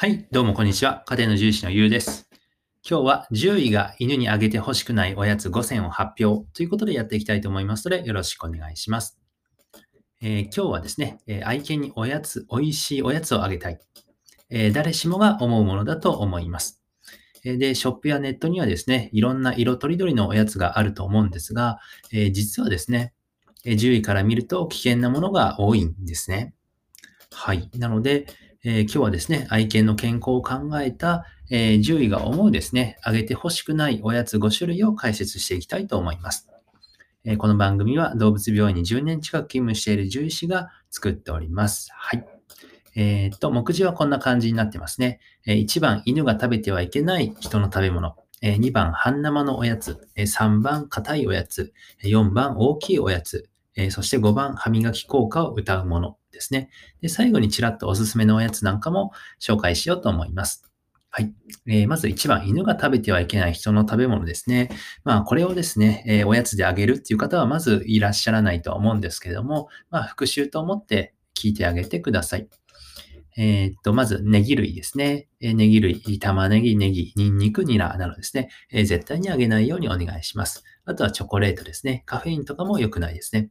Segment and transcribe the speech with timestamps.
[0.00, 1.02] はい、どうもこんにちは。
[1.06, 2.30] 家庭の獣医師のゆうです。
[2.88, 9.18] 今日は獣医が犬にあげてほしくないおやつ5選を発表ということでやっていきたいと思いますので、よろしくお願いします。
[10.22, 13.80] えー今日はですね、え愛犬におやつ、美味しいおやつをあげたい。
[14.50, 16.80] えー誰しもが思うものだと思います。
[17.42, 21.80] で、ショップやネットにはですね、いろんな色とりどりのおやつがあると思うんですが、
[22.12, 23.14] えー実はですね、
[23.64, 26.54] 獣医から見ると危険なものが多いんですね。
[27.32, 27.68] はい。
[27.76, 28.28] なので、
[28.70, 36.50] えー今日はですね、愛犬の健康を考えた、えー獣医が思うですね、あげてほしくないおやつ5種類を解説していきたいと思います。
[37.24, 41.88] えーこの番組は動物病院に10年近く勤務している獣医師が作っております。
[41.94, 42.26] はい。
[42.94, 45.20] えーっと、目次はこんな感じになってますね。
[45.46, 48.16] え1番、犬が食べてはいけない人の食べ物。
[48.42, 50.06] え2番、半生のおやつ。
[50.14, 51.72] え3番、硬いおやつ。
[52.04, 53.48] 4番、大きいおやつ。
[53.78, 56.70] えそして5番、歯磨き効果を謳うものですね。
[57.00, 60.64] で、最後にちらっとおすすめのおやつなんかも紹介しようと思います。
[61.10, 61.32] はい。
[61.66, 64.68] えーまず1番、犬が食べてはいけない人の食べ物ですね。
[65.04, 72.48] まあ、これをですね、えーおやつであげるっていう方はまずいらっしゃらないとは思うんですけども、まあ、復習と思って聞いてあげてください。
[73.36, 75.28] えーっと、まず、ネギ類ですね。
[75.40, 80.64] えーネギ類、玉ねぎ、ネギ、ニンニク、ニラなどですね、えー絶対にあげないようにお願いします。
[80.84, 82.02] あとはチョコレートですね。
[82.06, 83.50] カフェインとかも良くないですね。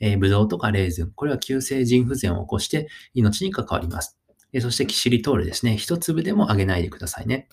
[0.00, 1.12] えー、ブドウとかレーズン。
[1.12, 4.18] これは急性腎不全を起こして命に関わります。
[4.52, 5.76] えーそしてキシリトールですね。
[5.76, 7.48] 一粒でもあげないでくださいね。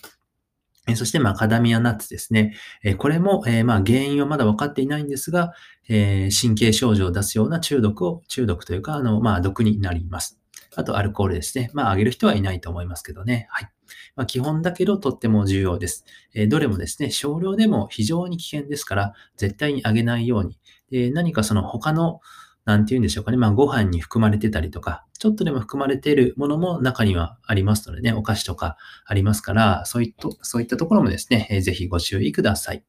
[0.88, 2.56] えそしてマカダミアナッツですね。
[2.84, 5.54] えこれも、えまあ、原因はまだ分かっていないんですが、
[5.90, 10.40] え神経症状を出すような中毒を、中毒というか、あの、まあ、毒になります。
[10.76, 11.70] あと、アルコールですね。
[11.74, 13.48] まあ、あげる人はいないと思いますけどね。
[13.50, 13.70] はい。
[14.16, 16.06] まあ、基本だけど、とっても重要です。
[16.34, 20.60] えーどれもですね、少量でも非常に危険ですから、絶対にあげないように。
[20.92, 22.20] で何かその他の、
[22.66, 23.38] なんて言うんでしょうかね。
[23.38, 32.84] まあ、ご飯に含まれてたりとか、ちょっとでも含まれているものも中にはありますのでね、お菓子とかありますから、そういった、そういったところもですね、えーぜひご注意ください。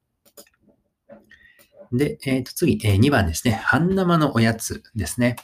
[1.92, 3.52] で、えーと次、え2番ですね。
[3.52, 5.36] 半生のおやつですね。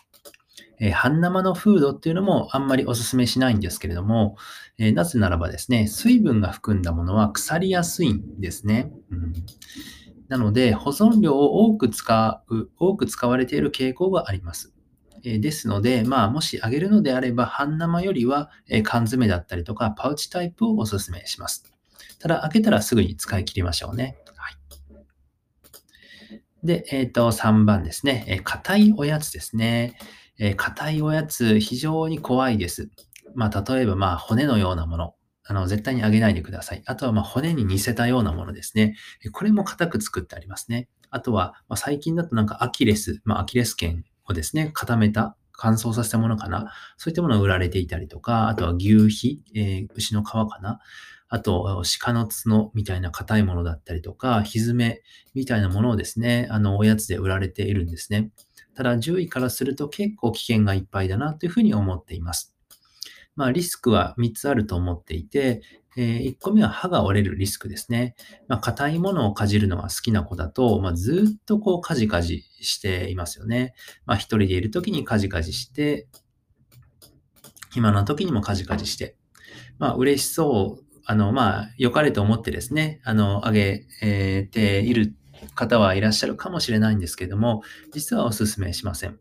[0.84, 4.36] え半生のフードっていうのもあんまりお勧めしないんですけれども、
[4.78, 8.90] えなぜならばですね、水分が含んだものは腐りやすいんですね。
[9.10, 9.32] うん
[10.28, 14.72] なので、保存量を多く使う、多く使われている傾向があります。
[15.24, 21.70] えですので、まあ、もしあげるのであれば、半生よりは、え缶詰だったりとか、パウチタイプをお勧めします。
[22.18, 24.16] ただ、開けたらすぐに使い切りましょうね。
[24.34, 24.56] はい。
[26.64, 28.24] で、えっ、と、3番ですね。
[28.26, 29.98] えー硬いおやつですね。
[30.38, 32.90] えー硬いおやつ、非常に怖いです。
[33.34, 35.14] まあ、例えば、まあ、骨のようなもの。
[35.44, 36.82] あの、絶対にあげないでください。
[36.86, 38.96] あとは、まあ、骨に似せたようなものですね。
[39.32, 40.88] これも硬く作ってありますね。
[41.10, 46.72] あとは、まあ、最近だとなんかアキレス、まあ、アキレス腱をですね、固めた、乾燥させたものかな。
[46.96, 50.80] そういったものが売られていたりとか、あとは牛皮、えー牛の皮かな。
[51.28, 55.02] あと、鹿の角みたいな硬いものだったりとか、ひづめ
[55.34, 58.30] みたいなものをですね、あの、おやつで売られているんですね。
[58.74, 62.54] ただ、獣医からすると結構危険がいっぱいだなというふうに思っています。
[63.36, 65.62] まあ、リスクは3つあると思っていて、
[65.96, 68.14] え1個目は歯が折れるリスクですね。
[68.48, 73.74] まあ、硬いものをかじるのが好きな子だと、まあ、ずっとこう、カジカジしていますよね。
[74.06, 76.08] まあ、一人でいるときにカジカジして、
[77.70, 79.16] 暇な時にもカジカジして、
[79.78, 83.86] まあ、嬉しそう、あの、まあ、良かれと思ってですね、あの、あげ
[84.50, 85.14] ている
[85.54, 89.18] 方はいらっしゃるかもしれないんですけども、実はお勧めしません。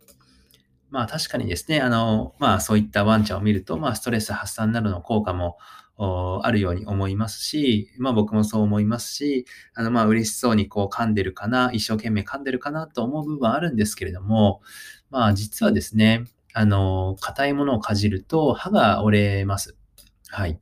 [0.89, 5.57] まあ確かにですね、あの、まあそういったワンちゃんを見ると、まあストレス発散などの効果も
[5.97, 14.61] あるように思いますし、まあ僕もそう思いますし、あのまあ嬉しそうにこう噛んでるかな、一生懸命噛んでるかなと思う部分はあるんですけれども、
[15.09, 19.77] まあ実はですね、あの、硬いものをかじると歯が折れます。
[20.29, 20.59] はい。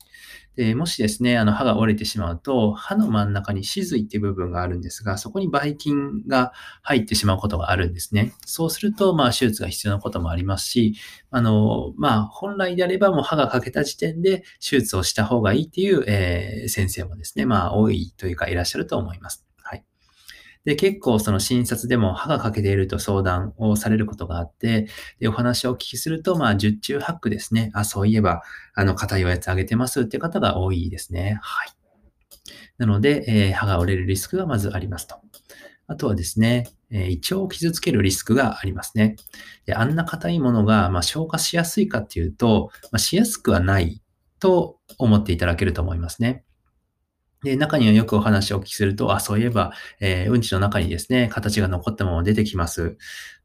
[0.56, 6.52] でもしですね、あの歯が折れてしまうと、歯の真ん中に歯髄っていう部分があるんですが、そこにばい菌が
[6.82, 8.32] 入ってしまうことがあるんですね。
[8.44, 10.96] そうすると、まあ、手術が必要なこともありますし、
[11.30, 19.49] あの、まあ、本来であればもう歯が欠けた時点で手術をした方がいいっていう、えー先生もですね、まあ、多いというかいらっしゃると思います。
[20.64, 27.70] で、結構その診察でも歯が欠けていると相談をされることがあって、で、お話をお聞きすると、まあ、十中八九ですね。
[27.74, 28.42] あ、そういえば、
[28.74, 31.38] あの、硬いおやつあげてますっていう方が多いですね。
[31.42, 31.68] はい。
[32.78, 35.16] なので、えー歯が折れるリスクがまずありますと。
[35.86, 39.16] あとはですね、えー胃腸を傷つけるリスクがありますね。
[39.66, 44.02] であんな硬いものが、まあ、消化しやすいかっていうと、まあ、しやすくはない
[44.38, 46.44] と思っていただけると思いますね。
[47.42, 52.98] で、中にはよくお話をお聞きすると、あ、そういえば、えーうんちの中にですね、形が残ったまま出てきます。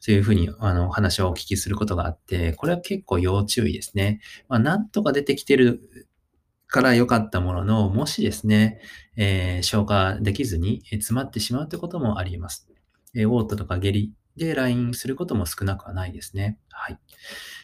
[0.03, 4.19] というふうに、あの、お話をお聞きすることがあって、これは結構要注意ですね。
[4.50, 6.07] まあ、なんとか出てきてる
[6.68, 8.81] から良かったものの、もしですね、
[9.15, 12.68] えー消化できずにえ詰まってしまうということもあり得ます。
[13.15, 16.57] えー、嘔吐とか下痢で来院することも少なくはないですね。
[16.69, 17.00] はい。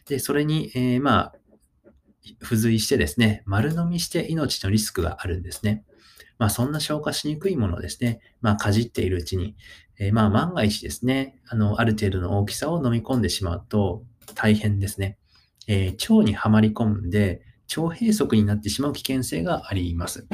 [0.07, 1.35] で、それに、えーまあ、
[2.39, 5.83] 付随してですね、丸飲みして命のリスクがあるんですね。
[6.37, 9.55] まあ、そんな消化しにくいものですね、まあ、かじっているうちに、
[9.99, 14.03] えーまあ、万が一ですね、あの、ある程度の大きさを飲み込んでしまうと
[14.33, 15.17] 大変ですね。
[15.67, 17.41] えー腸にはまり込んで、
[17.77, 20.27] 腸閉塞になってしまう危険性があります。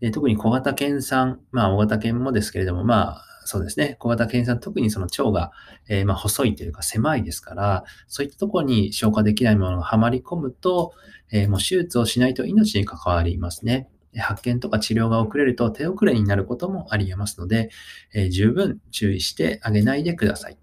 [0.00, 5.52] で特に小型犬さん、まあ、大型犬もですけれども、まあ、そうですね、小型犬さん、特にその腸が、
[5.88, 10.92] えーまあ、細いというか狭いですから、そういったところに消化できないものがはまり込むと、
[11.30, 13.88] えーもう手術をしないと命に関わりますね。
[14.18, 17.70] 発見とか治療が遅れると手遅れになることもあり得ますので、
[18.14, 20.58] えー十分注意してあげないでください。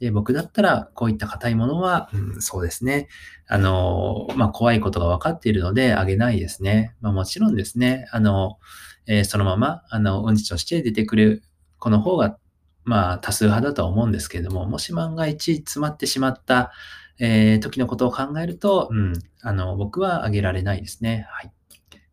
[0.00, 3.08] で僕だったら、こういった硬いものは、うん、そうですね。
[3.48, 6.94] あの、まあ、怖いことが分かっているので、あげないですね。
[7.00, 8.58] まあ、もちろんですね、あの、
[9.06, 11.42] えーそのまま、あの、うんちとして出てくる
[11.78, 12.38] 子の方が、
[12.84, 16.72] まあ、多数派だとは思うんですけれども、もし万が一詰まってしまった、
[17.18, 21.26] えー時のことを考えると、うん、あの、僕はあげられないですね。
[21.30, 21.52] はい。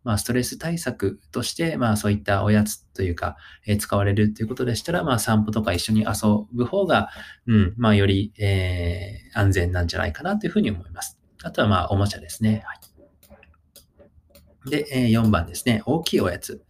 [0.03, 7.09] まあ、ストレス対策として、まあ、そういったおやつというか、えー使われるということでしたら、まあ、散歩とか一緒に遊ぶ方が、
[7.47, 11.19] うん、まあ、より、えー安全なんじゃないかなというふうに思います。
[11.44, 12.63] あとは、まあ、おもちゃですね。
[12.65, 14.69] はい。
[14.69, 15.83] で、えー4番ですね。
[15.85, 16.63] 大きいおやつ。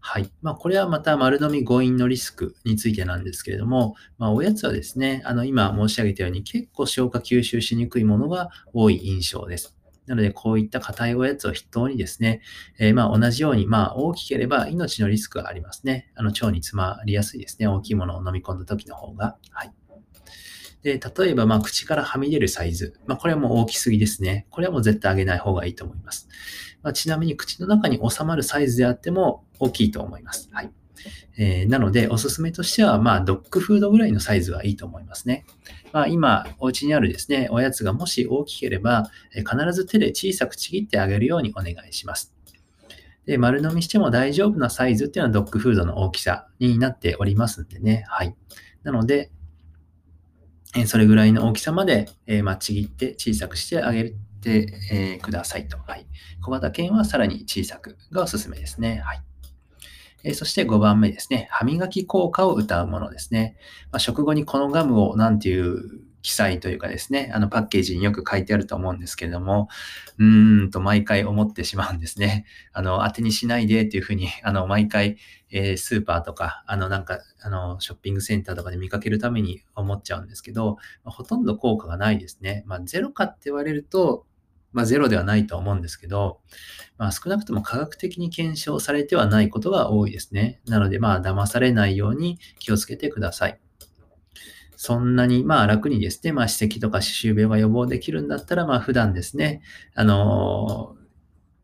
[0.00, 0.30] はい。
[0.42, 9.76] まあ、これはまた丸飲み誤飲のリスクについてなんですけれども、まあ、おやつはですね、あの、今申し上げたように結構消化吸収しにくいものが多い印象です。
[10.06, 12.40] なので、こういった硬いおやつを筆頭にですね、
[12.78, 16.10] えーまあ同じように、まあ大きければ命のリスクがありますね。
[16.14, 17.68] あの腸に詰まりやすいですね。
[17.68, 19.36] 大きいものを飲み込んだ時の方が。
[19.50, 19.72] はい。
[20.82, 22.98] で、例えば、まあ口からはみ出るサイズ。
[23.06, 24.46] まあこれはもう大きすぎですね。
[24.48, 26.26] これはもう絶対上げない方がいいと思います。
[26.82, 30.48] まあ、ちなみに口の中に収まるサイズであっても大きいと思います。
[30.52, 30.70] はい。
[31.36, 35.44] えーなので、おすすめとしては、まあ、ドッグフードぐらいのサイズはいいと思いますね。
[35.92, 42.34] まあ、今、お家にあるですね、おやつがもし大きければ、え必ず手で小さくちぎってあげるようにお願いします。
[43.26, 48.04] で、丸飲みしても大丈夫なサイズっていうのはドッグフードの大きさになっておりますんでね。
[48.08, 48.34] はい。
[48.82, 49.30] なので、
[50.76, 55.78] えそれぐらいの大きさまで、えまあ、ちぎって小さくしてあげて、えくださいと。
[55.78, 56.06] はい。
[56.42, 59.02] 小型犬はさらに小さくがおすすめですね。
[59.04, 59.27] はい。
[60.24, 61.48] えそして5番目ですね。
[61.50, 63.56] 歯磨き効果を謳うものですね。
[63.92, 69.68] まあ、食後にこのガムをなんていう記載というかですね、あのパッケージによく書いてあると思うんですけれども、
[70.18, 72.44] うーんと毎回思ってしまうんですね。
[72.72, 75.16] あの、当てにしないでっていうふうに、 あの、毎回、
[75.50, 82.64] えースーパーとか、あの、なんか、あの、ショッピングセンターとかで見かけるために思っちゃうんですけど、まあほとんど効果がないですね。
[82.66, 84.26] まあ、ゼロかって言われると、
[84.72, 86.40] まあ、ゼロではないと思うんですけど、
[86.98, 90.60] まあ、少なくとも科学的に検証されてはないことが多いですね。
[90.66, 93.60] なので、まあ、騙されないように気をつけてください。
[94.76, 99.60] そんなに、まあ、楽にですね、まあ、歯石とか歯周病が予防できるんだったら、まあ、普段ですね、
[99.94, 100.94] あの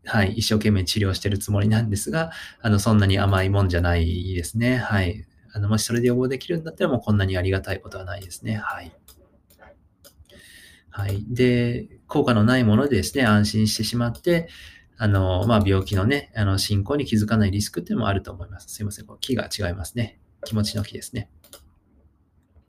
[0.06, 2.30] はい、一生懸命治療してるつもりなんですが、
[2.60, 4.76] あの、そんなに甘いもんじゃないですね。
[4.76, 5.24] はい。
[5.52, 8.56] あの、もしそれで予防できるんだったら、もうこんなにありがたいことはないですね。
[8.56, 8.92] はい。
[10.96, 11.24] はい。
[11.28, 14.48] で、効果のないものでですね、安心してしまって、
[14.96, 18.72] あの、まあ、病気のね、あの、進行に気づかないリスクっていうのもあると思います。
[18.72, 20.20] すいません、こう木が違いますね。
[20.44, 21.28] 気持ちの木ですね。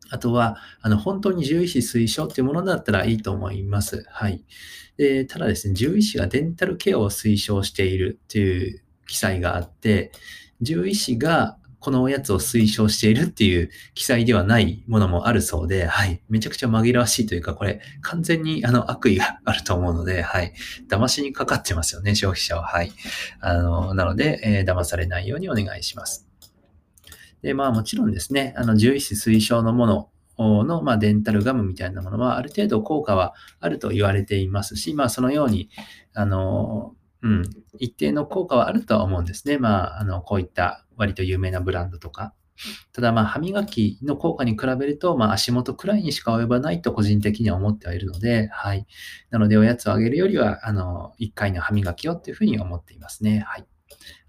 [0.10, 4.03] あとは、あの、本当に獣医師推奨っていうものだったらいいと思います。
[4.10, 4.44] はい。
[4.98, 10.12] で、ただですね、獣医師がデンタルケアを推奨しているっていう記載があって、
[10.63, 16.20] 獣医師がこのおやつを推奨しているっていう記載ではないものもあるそうで、はい。
[16.30, 20.51] めちゃくちゃ紛らわしいというか、これ完全にあの悪意があると思うので、はい。
[20.89, 22.63] 騙しにかかってますよね、消費者は。
[22.63, 22.92] はい。
[23.39, 26.27] あの、なので、えー騙されないようにお願いします。
[27.44, 35.70] で、まあもちろんですね、あの、獣医師推奨のものの、まあ、デンタルガムみたいなものは、ある程度効果はあると言われていますし、まあ、そのように、
[36.15, 37.44] あの、うん、
[37.80, 39.60] 一定の効果はあるとは思うんですね。
[39.60, 42.34] まあ、あの、こういった割と有名なブランドとか。
[42.94, 48.88] ただ、まあ、歯磨きの効果に比べると、まあ、足元くらいにしか及ばないと個人的には思ってはいるので、はい。
[49.30, 53.40] なので、おやつをあげるよりは、あの、1回の歯磨きをっていうふうに思っていますね。
[53.40, 53.66] はい。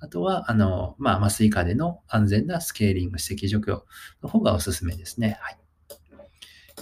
[0.00, 3.84] あとは、あの、まあ、麻酔下での安全なスケーリング、歯石除去
[4.22, 5.38] の方がおすすめですね。
[5.40, 5.58] はい。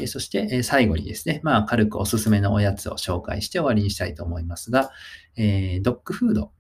[0.01, 4.91] えそして、え最後にですね、まあ、軽くおすすめのおやつを紹介して終わりにしたいと思いますが、
[5.37, 6.51] えードッグフード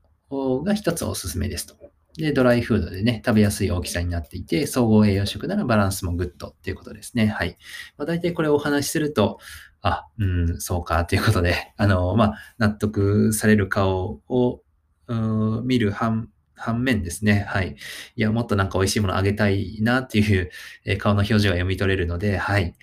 [0.62, 1.74] が一つおすすめですと。
[2.16, 7.26] で、ドライフードでね、食べやすい大きさになっていて、総合栄養食ならバランスもグッドっていうことですね。
[7.26, 7.58] はい。
[7.96, 9.38] まあ、大体これをお話しすると、
[9.82, 14.62] あ、うん、そうか、ということで、 あの、まあ、納得される顔を
[15.64, 17.76] 見る反反面ですね、はい。
[18.16, 20.50] いや、もっとなんか美味しいものあげたいなっていう、
[20.86, 22.74] え顔の表情が読み取れるので、はい。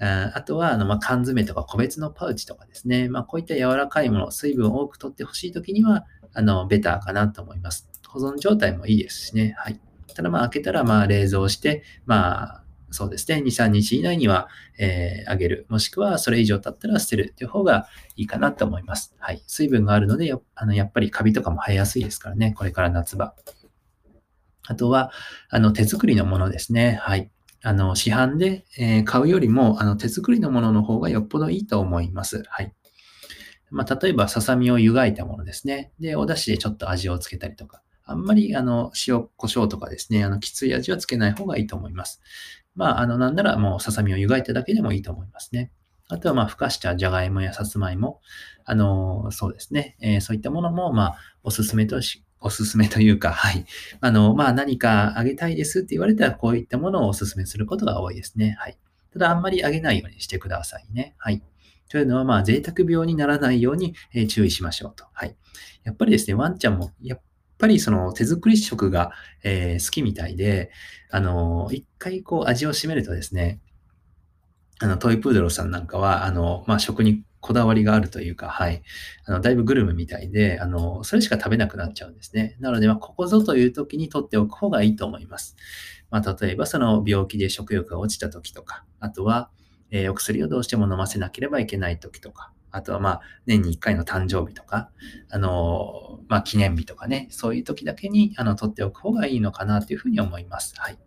[0.00, 3.08] ああとは、あの、ま、缶詰とか個別のパウチとかですね。
[3.08, 6.04] ま、こういった柔らかいもの、水分を多く取って欲しい時には、
[6.34, 7.89] あの、ベターかなと思います。
[8.12, 9.54] 保存状態もいいですしね。
[9.58, 9.80] はい。
[10.14, 14.48] ただ、まあ、開けたら、まあ、冷蔵して、まあ、そうですね、2、3日以内には、
[14.78, 15.66] えー、あげる。
[15.68, 17.86] もしくは、それ以上経ったら捨てるっていう方が
[18.16, 19.14] いいかなと思います。
[19.18, 19.42] はい。
[19.46, 22.52] 水分があるので、やあのやっぱりカビとかも生えやすいですからね。
[22.52, 23.34] これから夏場。
[24.66, 25.12] あとは、
[25.48, 26.98] あの、手作りのものですね。
[27.00, 27.30] はい。
[27.62, 32.42] あの、市販で、えー、買うよりも、あの、手作りのものの方がよっぽどいいと思います。
[32.48, 32.74] はい。
[33.70, 35.92] まあ、例えば、ささみを湯がいたものですね。
[36.00, 37.82] で、お出汁でちょっと味をつけたりとか。
[38.04, 42.20] あんまり、あの、塩、胡椒とかですね、あの、きつい味はつけない方がいいと思います。
[42.74, 45.72] まあ、あの、なんならもうささみを湯がいただけでもいいと思いますね。
[46.08, 48.20] あとは、まあ、ふかしたじゃがいもやさつまいも、
[48.64, 53.64] あの、そうですね、えー、そういったものも、まあ、おすすめとし、おすすめというか、 はい。
[54.00, 58.56] あの、まあ、何かあげたいですって言われたら、こういったものをおすすめすることが多いですね。
[58.58, 58.78] はい。
[59.12, 61.14] ただ、あんまりあげないようにしてくださいね。
[61.18, 61.42] はい。
[61.88, 65.04] というのは、まあ、贅沢病にならないように、えー、注意しましょうと。
[65.12, 65.36] はい。
[65.84, 67.20] やっぱりですね、ワンちゃんも、やっ
[67.60, 69.12] ぱりその手作り食が、
[69.44, 70.70] えー、好きみたいで、
[71.10, 73.60] あの、一回こう味を占めるとですね、
[74.80, 78.82] あの、トイプードルさんなんかは、あの、まあ、食にこだわりがあるというか、はい。
[79.26, 82.56] あの、だいぶグルメみたいで、あの、それしか食べなくなっちゃうんですね。
[82.60, 85.56] なので、まあ、ここぞという時に取っておく方がいいと思います。
[86.10, 89.50] まあ、例えば、その病気で食欲が落ちた時とか、あとは、
[89.90, 94.90] えー、お薬をどうしても飲ませなければいけない時とか、あとはまあ、年に1回の誕生日とか、
[95.30, 100.74] あの、まあ、記念日とかね、そういう時だけに、あの、取っておく方がいいのかなというふうに思います。
[100.76, 100.98] はい。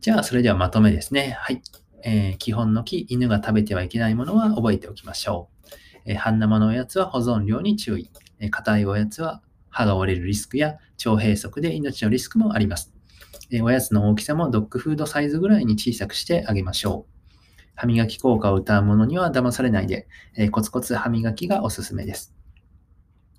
[0.00, 1.36] じゃあ、それではまとめですね。
[1.38, 1.62] はい。
[2.02, 5.70] えー、基本の木、犬が食べてはいけないものは覚えておきましょう。
[6.04, 8.10] えー、半生のおやつは保存量に注意。
[8.40, 12.94] えー、硬いおやつは歯が折れるリスクや腸閉塞で命のリスクもあります。
[13.50, 17.13] えおやつの大きさもドッグフードサイズぐらいに小さくしてあげましょう。
[17.74, 22.34] 歯磨き効果を謳うものには騙されないで、えー、コツコツ歯磨きがおすすめです。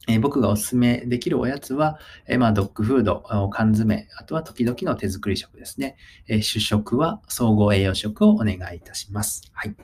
[0.08, 5.98] えー、僕がおすすめできるおやつは、えー、まあ、ドッグフード、缶詰、あとは時々の手作り食ですね。
[6.28, 9.44] え主食は総合栄養食をお願いいたします。
[9.54, 9.76] はい。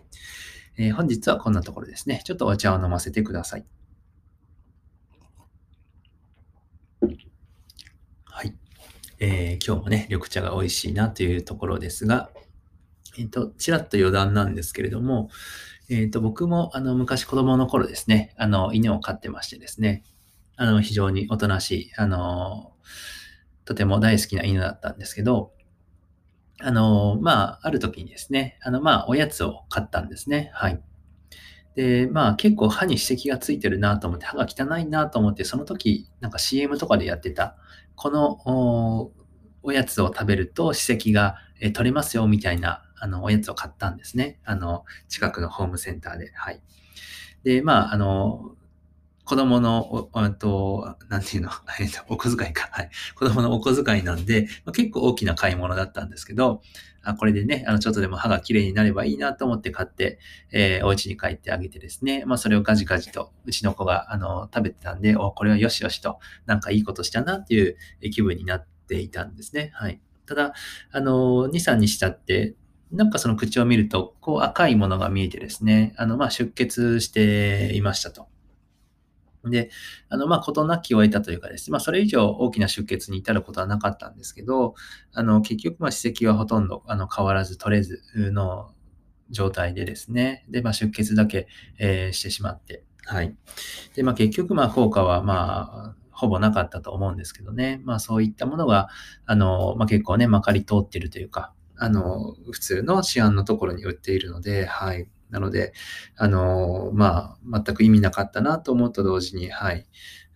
[0.78, 2.22] え本日はこんなところですね。
[2.24, 3.66] ちょっとお茶を飲ませてください。
[8.26, 8.56] はい。
[9.20, 12.30] え今日もね、緑茶が美味しいなというところですが、
[13.22, 15.30] えっ、と、ちらっと余談なんですけれども、
[15.90, 20.04] えっ、と、僕も、あの、昔子供の頃ですね、あの、犬を飼ってましてですね、
[20.56, 22.74] あの、非常におとなしい、あの、
[23.66, 25.52] とても大好きな犬だったんですけど、
[26.60, 30.52] あの、まあ、ある時にですね、あの、まあ、おやつを買ったんですね。
[30.54, 30.82] はい。
[31.76, 37.56] で、まあ、結構歯に歯石がついてるなと思って、歯が汚いなと思って、その時、なんか CM とかでやってた、
[37.96, 39.12] この
[39.64, 41.38] おやつを食べると歯石が
[41.74, 44.40] 取れますよ、みたいなあの、おやつを買ったんですね。
[44.46, 46.32] あの、近くのホームセンターで。
[46.34, 46.62] はい。
[47.44, 48.56] で、まあ、あの、
[49.26, 52.70] 子供の、お、と、なんていうの、 えっと、お小遣いか。
[52.72, 52.90] はい。
[53.16, 56.62] 子供のお小遣いなんで、まあ、結構大きな買い物だったんですけど、
[57.04, 60.20] あこれでね、あの、ちょっとでも歯が綺麗になればいいなと思って買って、
[60.52, 67.78] えー、お家に帰ってあげてですね、まあ、それをガジガジと、うちの子が、あの、食べてたんで、お、これはよしよしと、なんかいいことしたなっていう
[68.12, 69.72] 気分になっていたんですね。
[69.74, 70.00] はい。
[70.26, 70.54] ただ、
[70.92, 72.56] あの、2、3日経って、
[72.92, 78.28] なんかその口を見ると、こう赤いものが見えてですね、あの、ま、出血していましたと。
[79.50, 79.72] で、
[80.10, 84.76] あの、ま、事なきを得たというかですね、ま、それ以上大きな出血に至ることはなかったんですけど、
[85.14, 88.72] あの、結局、ま、歯石はほとんど、あの、変わらず取れずの
[89.32, 91.48] 状態でですね、で、ま、出血だけ、
[91.80, 93.36] えー、してしまって、はい。
[93.96, 97.82] で、ま、結局、ま、効果は、まあ、ほぼなかったと思うんですけどね。
[97.84, 98.90] まあそういったものが、
[99.26, 105.10] あの、まあ結構ね、まかり通ってるというか、あの、普通の市販のところに売っているので、はい。
[105.32, 105.74] なので、
[106.16, 109.88] あの、まあ、全く意味なかったなと思うと同時に、はい。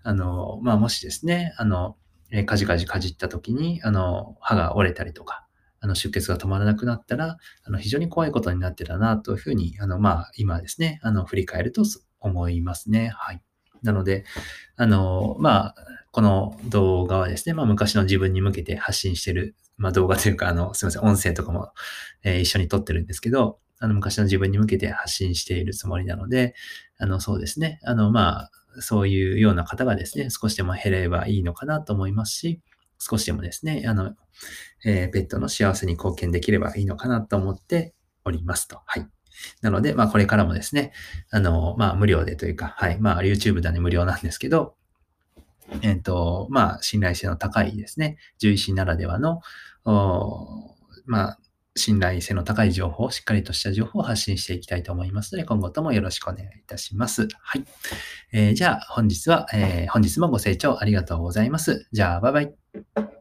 [0.03, 1.97] あの、まあ、もしですね、あの、
[2.31, 5.45] えー、カジカジかじった時に、あの、歯が折れたりとか、
[5.81, 11.83] あの、出血が止まらなくなったら、あの、非常に怖いことになってたなというふうに、あの、まあ、今ですね、あの、振り返ると
[12.19, 13.09] 思いますね。
[13.09, 13.44] はい。
[13.85, 14.25] なので、
[14.75, 15.75] あの、まあ、
[16.11, 21.71] この動画はですね、まあ、昔の自分に向けて発信してるまあ動画というか、あの、すみません、音声とかも、
[22.23, 26.55] えー、一緒に撮ってるんですけど、あの、昔の自分に向けて発信しているつもりなので、
[26.97, 32.61] あの、そうですね、あの、まあ、そういうような方がですね、少しでも減ればいいのかなと思いますし、
[32.99, 34.13] 少しでもですね、あの、
[34.85, 38.81] えー、ペットの幸せに貢献できればいいのかなと思っておりますと。
[38.85, 39.14] はい。
[39.61, 40.91] なので、まあ、これからもですね、
[41.31, 42.99] あの、まあ、無料でというか、はい。
[42.99, 44.75] まあ、YouTube だね、無料なんですけど、
[45.81, 49.41] えっ、と、まあ、信頼性の高いですね、獣医師ならではの、
[51.05, 51.39] まあ、
[51.77, 57.27] 信頼性の高い情報、しっかりとした情報を発信していきたいと思いますので、今後ともよろしくお願いいたします。
[57.41, 57.65] はい。
[58.31, 61.87] えーじゃあ、本日は、えー本日もご清聴ありがとうございます。
[61.91, 63.14] じゃあ、バイバイ。